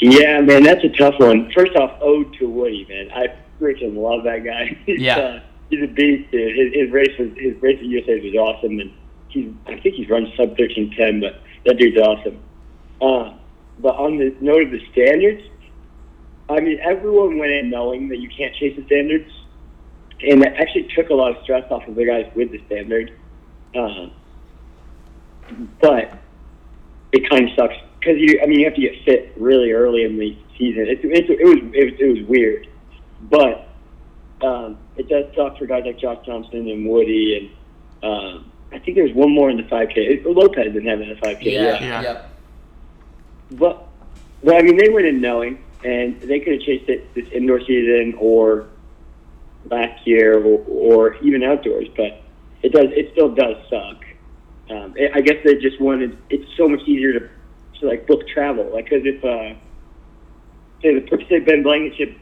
[0.00, 1.50] Yeah, man, that's a tough one.
[1.52, 3.10] First off, ode to Woody, man.
[3.10, 4.78] I freaking love that guy.
[4.86, 5.40] Yeah.
[5.72, 6.56] Uh, he's a beast, dude.
[6.56, 8.92] His, his race was his race at USA was awesome, and
[9.28, 12.38] he's I think he's run sub thirteen ten, but that dude's awesome.
[13.00, 13.34] Uh,
[13.78, 15.42] but on the note of the standards,
[16.48, 19.30] I mean, everyone went in knowing that you can't chase the standards,
[20.20, 23.18] and that actually took a lot of stress off of the guys with the standard.
[23.74, 24.08] Uh,
[25.80, 26.18] but
[27.12, 28.40] it kind of sucks because you.
[28.42, 30.86] I mean, you have to get fit really early in the season.
[30.88, 32.68] It, it, it was it was it was weird,
[33.22, 33.68] but
[34.42, 37.56] um, it does suck for guys like Josh Thompson and Woody and
[38.02, 39.96] um, I think there's one more in the 5K.
[39.96, 41.44] It, Lopez didn't have it in the 5K.
[41.44, 41.80] Yeah.
[41.80, 42.02] Yeah.
[42.02, 42.30] Yep.
[43.52, 43.88] But,
[44.42, 47.60] but I mean, they went in knowing, and they could have chased it this indoor
[47.60, 48.68] season or
[49.70, 51.86] last year or, or even outdoors.
[51.96, 52.22] But
[52.62, 52.86] it does.
[52.92, 54.04] It still does suck.
[54.70, 56.16] Um, it, I guess they just wanted.
[56.30, 57.28] It's so much easier to,
[57.80, 58.70] to like book travel.
[58.72, 59.54] Like, because if uh,
[60.80, 62.16] say the say Ben Blankenship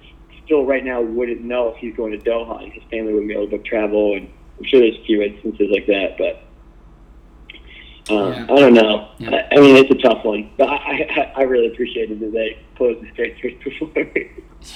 [0.51, 3.35] still right now wouldn't know if he's going to Doha, and his family wouldn't be
[3.35, 6.43] able to book travel, and I'm sure there's a few instances like that, but.
[8.13, 8.43] Um, Yeah.
[8.43, 9.09] I don't know.
[9.19, 9.47] Yeah.
[9.53, 12.59] I, I mean, it's a tough one, but I, I, I really appreciated that they
[12.75, 13.93] closed the standards before.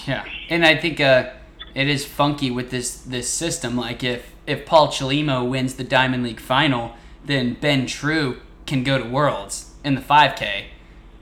[0.06, 1.30] Yeah, and I think uh,
[1.74, 3.76] it is funky with this this system.
[3.76, 8.96] Like if if Paul Chelimo wins the Diamond League final, then Ben True can go
[8.98, 10.66] to Worlds in the 5K,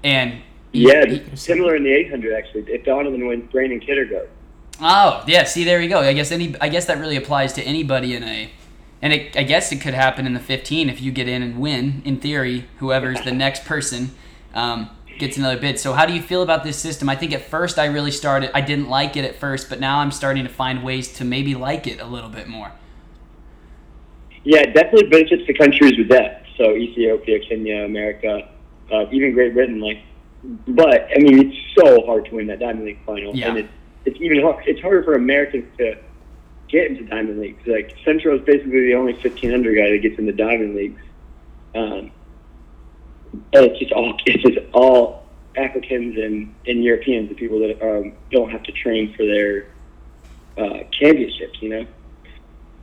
[0.05, 2.63] and yeah, he- similar in the 800 actually.
[2.63, 4.29] If Donovan wins, Brandon Kidder goes.
[4.83, 5.45] Oh, yeah.
[5.45, 6.01] See, there you go.
[6.01, 6.55] I guess any.
[6.61, 8.51] I guess that really applies to anybody in a,
[9.01, 11.61] and it, I guess it could happen in the 15 if you get in and
[11.61, 12.03] win.
[12.05, 14.11] In theory, whoever's the next person
[14.55, 15.79] um, gets another bid.
[15.79, 17.09] So, how do you feel about this system?
[17.09, 18.51] I think at first I really started.
[18.55, 21.55] I didn't like it at first, but now I'm starting to find ways to maybe
[21.55, 22.73] like it a little bit more.
[24.45, 26.45] Yeah, it definitely benefits the countries with that.
[26.57, 28.49] So Ethiopia, Kenya, America,
[28.93, 29.81] uh, even Great Britain.
[29.81, 29.99] Like,
[30.67, 33.51] but I mean, it's so hard to win that Diamond League final, Yeah.
[33.51, 33.69] and it's
[34.05, 35.97] it's even hard, it's harder for Americans to
[36.69, 37.67] get into Diamond Leagues.
[37.67, 41.01] Like Centro is basically the only 1500 guy that gets into the Diamond Leagues.
[41.75, 42.11] Um,
[43.33, 45.23] and it's just all it's just all
[45.57, 49.69] Africans and, and Europeans, the people that um, don't have to train for their
[50.59, 51.87] uh, championships, you know.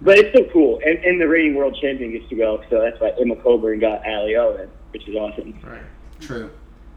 [0.01, 2.99] But it's still cool, and, and the reigning world champion gets to go, so that's
[3.01, 5.59] why Emma Coburn got Ali Owen, which is awesome.
[5.61, 5.81] Right.
[6.21, 6.51] True,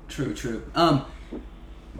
[0.09, 0.63] true, true.
[0.75, 1.05] Um,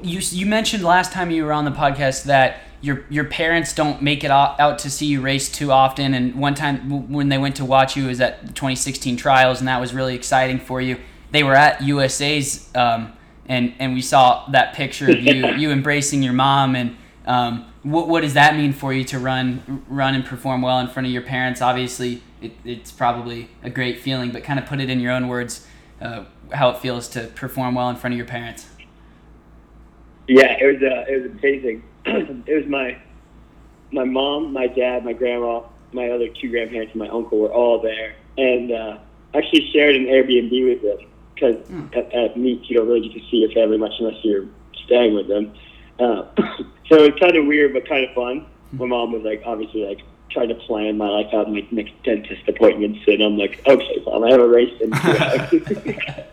[0.01, 4.03] you you mentioned last time you were on the podcast that your your parents don't
[4.03, 7.39] make it out, out to see you race too often, and one time when they
[7.39, 10.81] went to watch you was at the 2016 trials, and that was really exciting for
[10.81, 10.99] you.
[11.31, 13.13] They were at USA's, um,
[13.47, 18.09] and and we saw that picture of you you embracing your mom, and um, what
[18.09, 21.13] what does that mean for you to run run and perform well in front of
[21.13, 21.63] your parents?
[21.63, 25.29] Obviously, it, it's probably a great feeling, but kind of put it in your own
[25.29, 25.67] words,
[26.01, 28.67] uh, how it feels to perform well in front of your parents.
[30.33, 31.83] Yeah, it was uh, it was amazing.
[32.47, 32.97] it was my
[33.93, 37.81] my mom, my dad, my grandma, my other two grandparents, and my uncle were all
[37.83, 38.99] there, and uh,
[39.35, 41.87] actually shared an Airbnb with them because Hmm.
[41.95, 44.47] at, at meet you don't really get to see your family much unless you're
[44.87, 45.53] staying with them.
[45.99, 46.25] Uh,
[46.89, 48.47] so it was kind of weird but kind of fun.
[48.73, 52.49] My mom was like obviously like trying to plan my life out, like next dentist
[52.49, 55.51] appointments, and I'm like, okay, mom, I have a race in two hours.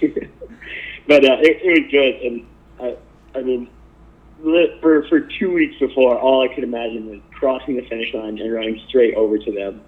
[1.06, 2.46] but uh, it, it was good, and
[3.34, 3.68] I, mean,
[4.80, 8.52] for for two weeks before, all I could imagine was crossing the finish line and
[8.52, 9.82] running straight over to them,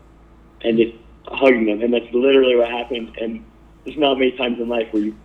[0.62, 0.94] and just
[1.26, 3.16] hugging them, and that's literally what happened.
[3.20, 3.44] And
[3.85, 5.16] there's not many times in life where you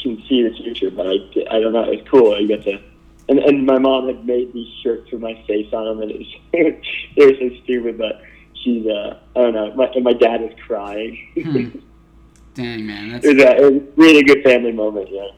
[0.00, 1.14] can see the future, but I,
[1.50, 2.34] I don't know, it's cool.
[2.34, 2.80] I got to.
[3.28, 6.18] And, and my mom had made these shirts with my face on them, and it
[6.18, 7.96] was, it was so stupid.
[7.98, 8.22] But
[8.54, 9.72] she's, uh, I don't know.
[9.74, 11.28] My, and my dad was crying.
[11.40, 11.68] Hmm.
[12.54, 15.08] Dang man, that's it, was a, it was a really good family moment.
[15.10, 15.28] Yeah.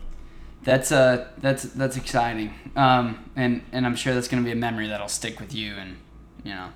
[0.64, 2.54] That's uh that's that's exciting.
[2.76, 5.96] Um, and and I'm sure that's gonna be a memory that'll stick with you and
[6.44, 6.68] you know,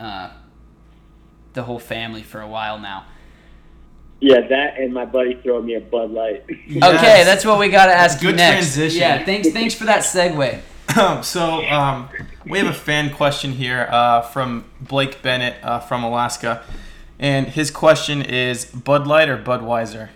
[0.00, 0.30] uh,
[1.52, 3.06] the whole family for a while now.
[4.20, 6.44] Yeah, that and my buddy throwing me a Bud Light.
[6.66, 6.82] Yes.
[6.82, 8.74] Okay, that's what we gotta ask you Good next.
[8.74, 9.00] transition.
[9.00, 10.60] Yeah, thanks thanks for that segue.
[11.24, 12.08] so um,
[12.46, 16.62] we have a fan question here uh, from Blake Bennett uh, from Alaska,
[17.18, 20.10] and his question is Bud Light or Budweiser?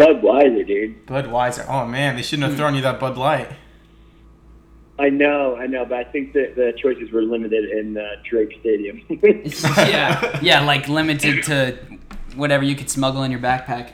[0.00, 1.06] Budweiser, dude.
[1.06, 1.66] Budweiser.
[1.68, 3.50] Oh man, they shouldn't have thrown you that Bud Light.
[4.98, 8.54] I know, I know, but I think that the choices were limited in uh, Drake
[8.60, 9.00] Stadium.
[9.08, 11.78] yeah, yeah, like limited to
[12.34, 13.92] whatever you could smuggle in your backpack.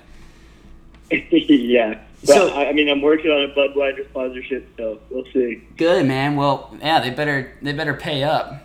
[1.10, 2.00] yeah.
[2.20, 5.62] But, So- I, I mean, I'm working on a Budweiser sponsorship, so we'll see.
[5.76, 6.34] Good man.
[6.36, 8.62] Well, yeah, they better they better pay up.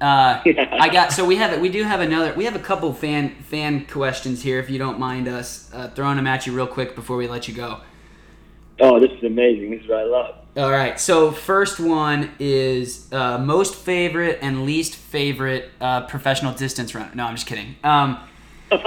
[0.00, 1.60] Uh, I got so we have it.
[1.60, 2.34] We do have another.
[2.34, 4.58] We have a couple fan fan questions here.
[4.58, 7.48] If you don't mind us uh, throwing them at you real quick before we let
[7.48, 7.80] you go.
[8.78, 9.70] Oh, this is amazing.
[9.70, 10.34] This is what I love.
[10.56, 11.00] All right.
[11.00, 17.10] So first one is uh, most favorite and least favorite uh, professional distance runner.
[17.14, 17.76] No, I'm just kidding.
[17.82, 18.18] Um,
[18.72, 18.78] Oh,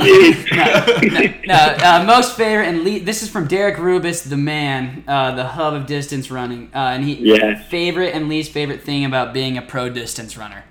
[0.00, 1.46] jeez.
[1.46, 3.06] no, uh, most favorite and least.
[3.06, 7.04] this is from Derek Rubis, the man, uh, the hub of distance running, uh, and
[7.04, 7.54] he Yeah.
[7.62, 10.64] favorite and least favorite thing about being a pro distance runner.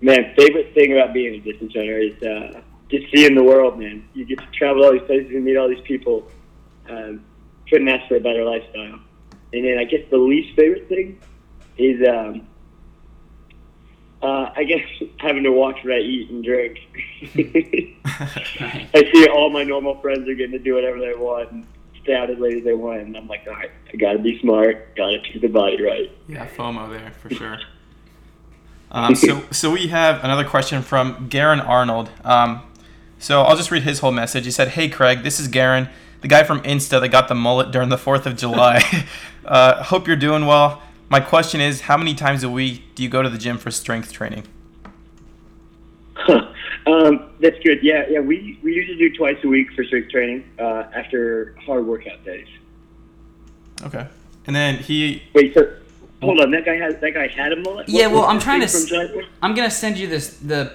[0.00, 4.06] man, favorite thing about being a distance runner is uh, just seeing the world, man.
[4.14, 6.30] You get to travel all these places and meet all these people.
[6.88, 7.24] Um,
[7.70, 9.00] couldn't ask for a better lifestyle.
[9.52, 11.18] And then I guess the least favorite thing
[11.78, 12.53] is, um, uh,
[14.56, 14.86] I guess,
[15.18, 16.78] having to watch what I eat and drink.
[18.94, 21.66] I see all my normal friends are getting to do whatever they want and
[22.04, 24.38] stay out as late as they want, and I'm like, all right, I gotta be
[24.40, 26.12] smart, gotta keep the body right.
[26.28, 27.58] Yeah, FOMO there for sure.
[28.90, 32.10] Um, so, so we have another question from Garen Arnold.
[32.22, 32.62] Um,
[33.18, 34.44] so I'll just read his whole message.
[34.44, 35.88] He said, "Hey Craig, this is Garen,
[36.20, 39.06] the guy from Insta that got the mullet during the Fourth of July.
[39.44, 40.82] uh, hope you're doing well.
[41.08, 43.70] My question is, how many times a week do you go to the gym for
[43.70, 44.44] strength training?
[46.28, 47.78] um, that's good.
[47.82, 48.20] Yeah, yeah.
[48.20, 52.46] We we usually do twice a week for strength training uh, after hard workout days.
[53.82, 54.06] Okay.
[54.46, 55.74] And then he, Wait, so
[56.22, 56.50] hold on.
[56.50, 57.88] That guy has that guy had a mullet.
[57.88, 59.22] Yeah, What- well, I'm trying to From s- Jaipur?
[59.42, 60.72] I'm gonna send you this the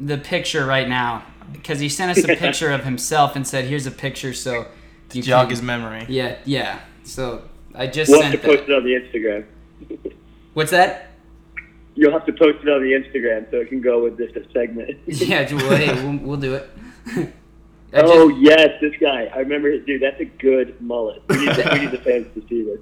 [0.00, 3.86] the picture right now because he sent us a picture of himself and said, "Here's
[3.86, 4.66] a picture." So
[5.12, 6.04] you jog can- his memory.
[6.08, 6.80] Yeah, yeah.
[7.04, 7.42] So
[7.74, 9.44] I just We'll have to sent post it on the Instagram.
[10.54, 11.10] What's that?
[11.94, 14.98] You'll have to post it on the Instagram so it can go with this segment.
[15.06, 16.70] Yeah, well, hey, we'll, we'll do it.
[17.94, 19.30] Oh just- yes, this guy.
[19.34, 20.02] I remember, his dude.
[20.02, 21.22] That's a good mullet.
[21.30, 22.80] We need, the, we need the fans to see this.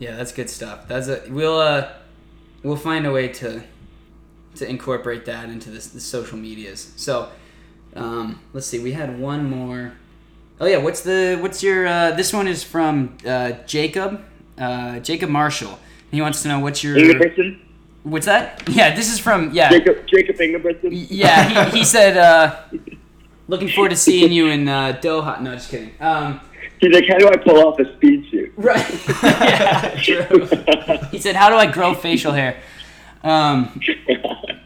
[0.00, 0.88] yeah, that's good stuff.
[0.88, 1.92] That's a we'll uh
[2.64, 3.62] we'll find a way to
[4.56, 6.92] to incorporate that into this the social medias.
[6.96, 7.30] So
[7.94, 8.80] um, let's see.
[8.80, 9.92] We had one more.
[10.60, 14.20] Oh yeah, what's the what's your uh, this one is from uh, Jacob
[14.58, 15.78] uh, Jacob Marshall.
[16.10, 17.58] He wants to know what's your Ingebrigtsen,
[18.04, 18.62] what's that?
[18.68, 21.06] Yeah, this is from yeah Jacob Jakob Ingebrigtsen.
[21.10, 21.68] yeah.
[21.70, 22.56] He, he said uh,
[23.48, 25.40] looking forward to seeing you in uh, Doha.
[25.40, 25.92] No, just kidding.
[26.00, 26.40] Um,
[26.78, 28.52] He's like, how do I pull off a speed suit?
[28.56, 28.86] right.
[29.22, 30.46] yeah, true.
[31.10, 32.58] He said, "How do I grow facial hair?"
[33.24, 33.80] Um,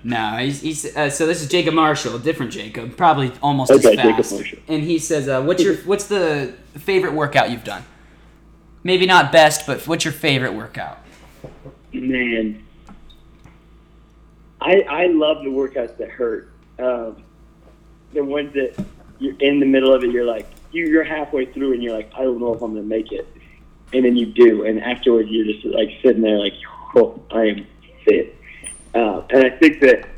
[0.02, 3.90] no, he's, he's uh, so this is Jacob Marshall, a different Jacob, probably almost Okay,
[3.90, 4.32] as Jacob fast.
[4.34, 4.58] Marshall.
[4.66, 7.84] And he says, uh, "What's your what's the favorite workout you've done?
[8.82, 10.98] Maybe not best, but what's your favorite workout?"
[11.92, 12.62] Man,
[14.60, 16.50] I I love the workouts that hurt.
[16.78, 17.22] Um,
[18.12, 18.84] the ones that
[19.18, 22.10] you're in the middle of it, you're like you, you're halfway through and you're like,
[22.14, 23.26] I don't know if I'm gonna make it.
[23.92, 26.54] and then you do, and afterwards you're just like sitting there like,
[26.96, 27.66] oh, I am
[28.04, 28.36] fit.
[28.94, 30.08] Uh, and I think that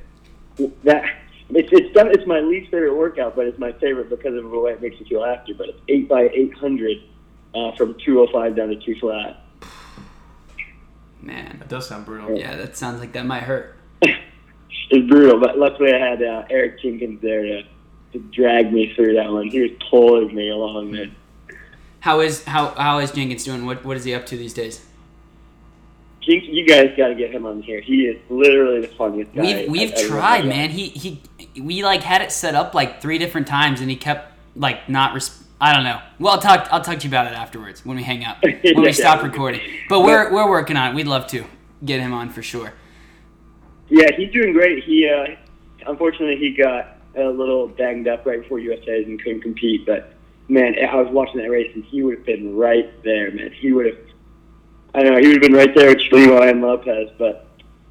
[0.84, 1.04] that
[1.50, 4.58] it's it's done, it's my least favorite workout, but it's my favorite because of the
[4.58, 5.54] way it makes you feel after.
[5.54, 6.98] But it's eight by eight hundred
[7.54, 9.38] uh, from two oh five down to two flat.
[11.20, 12.36] Man, That does sound brutal.
[12.36, 13.76] yeah, that sounds like that might hurt.
[14.02, 17.62] it's brutal, but luckily I had uh, Eric Jenkins there to,
[18.12, 19.46] to drag me through that one.
[19.48, 21.10] He was pulling me along there.
[22.00, 23.64] How is how how is Jenkins doing?
[23.64, 24.84] What what is he up to these days?
[26.20, 27.80] Jink, you guys got to get him on here.
[27.80, 29.42] He is literally the funniest guy.
[29.42, 30.70] We've we've I've tried, man.
[30.70, 31.22] He he
[31.60, 35.14] we like had it set up like three different times, and he kept like not.
[35.14, 36.00] Res- I don't know.
[36.18, 36.66] Well, I'll talk.
[36.72, 39.20] I'll talk to you about it afterwards when we hang up when Yeah, we stop
[39.20, 39.26] yeah.
[39.28, 39.60] recording.
[39.88, 40.94] But we're we're working on it.
[40.96, 41.44] We'd love to
[41.84, 42.72] get him on for sure.
[43.88, 44.82] Yeah, he's doing great.
[44.82, 45.36] He uh,
[45.86, 49.86] unfortunately he got a little banged up right before USA's and couldn't compete.
[49.86, 50.14] But
[50.48, 53.52] man, I was watching that race and he would have been right there, man.
[53.52, 53.98] He would have.
[54.96, 55.20] I don't know.
[55.20, 57.46] He would have been right there with Chelimo and Lopez, but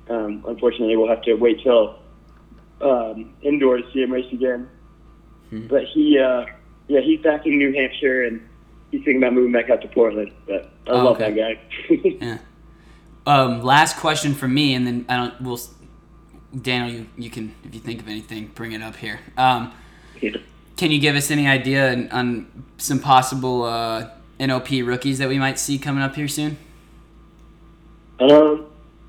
[0.10, 2.00] um, unfortunately we'll have to wait till
[2.82, 4.68] um, indoor to see him race again.
[5.50, 5.68] Hmm.
[5.68, 6.46] But he, uh,
[6.92, 8.42] yeah, he's back in New Hampshire and
[8.92, 10.32] he's thinking about moving back out to Portland.
[10.46, 11.32] But I Oh, love okay.
[11.34, 11.36] that
[11.90, 12.16] guy.
[12.22, 12.38] Yeah.
[13.26, 15.42] Um, last question from me, and then I don't.
[15.42, 15.60] We'll.
[16.60, 19.20] Daniel, you, you can if you think of anything, bring it up here.
[19.38, 19.72] Um,
[20.20, 20.32] Yeah.
[20.76, 25.38] can you give us any idea on, on some possible uh, NOP rookies that we
[25.40, 26.58] might see coming up here soon?
[28.20, 28.66] Um,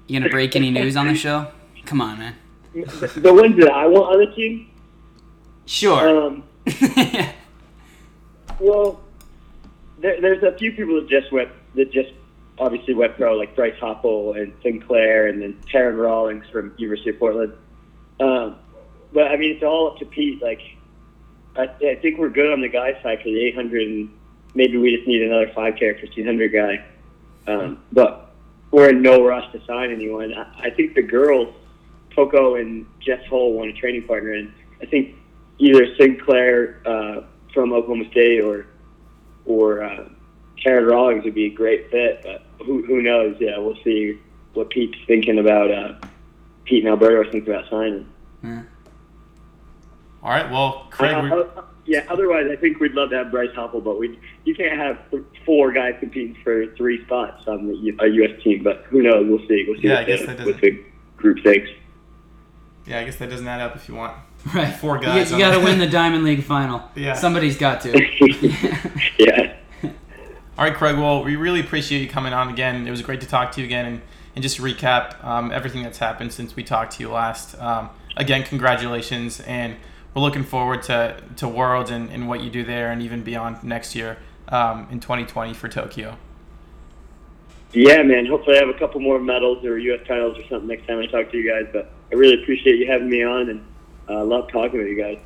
[0.06, 1.48] You gonna break any news on the show?
[1.86, 2.34] Come on, man.
[2.74, 4.68] the, the ones that I want on the team,
[5.66, 6.26] Sure.
[6.26, 6.42] um,
[8.60, 9.00] well,
[9.98, 12.10] there, there's a few people that just went that just
[12.58, 17.18] obviously went pro, like Bryce Hoppel and Sinclair, and then Taryn Rawlings from University of
[17.18, 17.54] Portland.
[18.20, 18.56] Um,
[19.12, 20.42] but I mean, it's all up to Pete.
[20.42, 20.60] Like,
[21.56, 24.10] I, I think we're good on the guy side for the 800, and
[24.54, 26.84] maybe we just need another 5K or 1500 guy.
[27.46, 28.32] Um, but
[28.70, 30.34] we're in no rush to sign anyone.
[30.34, 31.54] I, I think the girls,
[32.14, 35.16] Poco and Jess Hull, want a training partner, and I think
[35.58, 37.22] either Sinclair uh,
[37.52, 38.66] from Oklahoma State or
[39.44, 40.08] or uh,
[40.62, 42.20] Karen Rawlings would be a great fit.
[42.22, 43.36] But who who knows?
[43.40, 44.18] Yeah, we'll see
[44.54, 45.70] what Pete's thinking about.
[45.70, 45.94] Uh,
[46.64, 48.08] Pete and Alberto are thinking about signing.
[48.44, 48.62] Yeah.
[50.22, 50.48] All right.
[50.50, 52.04] Well, Craig, Uh, we, uh, yeah.
[52.08, 54.98] Otherwise, I think we'd love to have Bryce Hoppel, but we you can't have
[55.44, 58.40] four guys competing for three spots on the, a U.S.
[58.44, 58.62] team.
[58.62, 59.26] But who knows?
[59.28, 59.64] We'll see.
[59.66, 60.84] We'll see Yeah, I guess that what the
[61.16, 61.68] group thinks.
[62.86, 64.16] yeah, I guess that doesn't add up if you want.
[64.54, 64.74] Right.
[64.74, 66.82] Four You- guys You, on got to win the Diamond League final.
[66.94, 67.14] Yeah.
[67.14, 67.90] Somebody's got to.
[69.18, 69.54] yeah.
[70.58, 70.96] All right, Craig.
[70.98, 72.86] Well, we really appreciate you coming on again.
[72.86, 74.02] It was great to talk to you again and,
[74.34, 77.58] and just recap um, everything that's happened since we talked to you last.
[77.60, 79.76] Um, again, congratulations, and
[80.14, 83.62] we're looking forward to, to Worlds and, and what you do there and even beyond
[83.64, 84.18] next year
[84.48, 86.16] um, in 2020 for Tokyo.
[87.72, 88.26] Yeah, man.
[88.26, 90.06] Hopefully, I have a couple more medals or U.S.
[90.06, 91.66] titles or something next time I talk to you guys.
[91.72, 93.64] But I really appreciate you having me on, and
[94.08, 95.18] uh, love talking with you guys.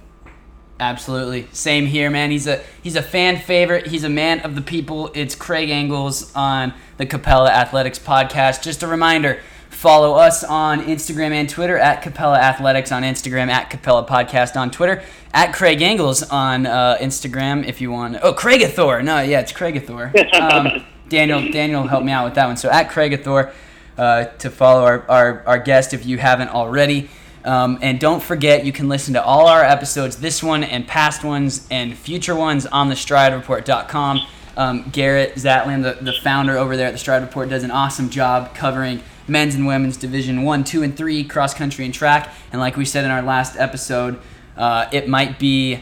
[0.79, 1.49] Absolutely.
[1.53, 2.31] Same here, man.
[2.31, 3.87] He's a he's a fan favorite.
[3.87, 5.11] He's a man of the people.
[5.15, 8.63] It's Craig Engels on the Capella Athletics podcast.
[8.63, 13.71] Just a reminder, follow us on Instagram and Twitter at Capella Athletics on Instagram, at
[13.71, 15.03] Capella Podcast on Twitter,
[15.33, 18.19] at Craig Engels on uh, Instagram if you want.
[18.23, 19.03] Oh, Craigathor.
[19.03, 20.15] No, yeah, it's Craigathor.
[20.35, 22.57] Um, Daniel Daniel helped me out with that one.
[22.59, 23.53] So at Craigathor
[23.97, 27.09] uh, to follow our, our, our guest if you haven't already.
[27.47, 31.23] Um, and don't forget, you can listen to all our episodes, this one and past
[31.23, 34.27] ones and future ones on the stridereport.com.
[34.57, 38.11] Um, Garrett Zatlin, the, the founder over there at the Stride Report, does an awesome
[38.11, 42.33] job covering men's and women's division one, two, and three, cross country and track.
[42.51, 44.19] And like we said in our last episode,
[44.57, 45.81] uh, it might be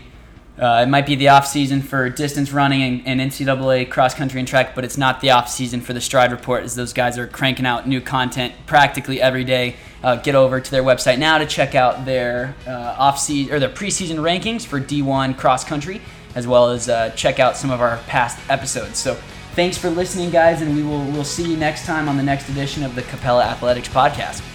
[0.59, 4.39] uh, it might be the off season for distance running and, and NCAA cross country
[4.39, 7.19] and track, but it's not the off season for the Stride Report, as those guys
[7.19, 9.75] are cranking out new content practically every day.
[10.03, 13.59] Uh, get over to their website now to check out their uh, off season or
[13.59, 16.01] their preseason rankings for D1 cross country,
[16.37, 18.99] as well as uh, check out some of our past episodes.
[18.99, 19.15] So
[19.55, 22.49] thanks for listening, guys, and we will we'll see you next time on the next
[22.49, 24.54] edition of the Capella Athletics podcast.